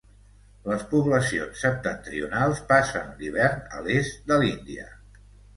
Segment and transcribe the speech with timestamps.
[0.69, 4.91] Les poblacions septentrionals passen l'hivern a l'est de l'Índia.